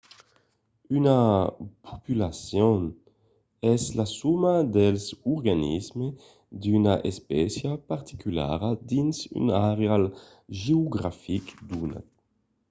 [0.99, 1.17] una
[1.89, 2.79] populacion
[3.73, 6.13] es la soma dels organismes
[6.61, 10.03] d’una espécia particulara dins un airal
[10.63, 12.05] geografic donat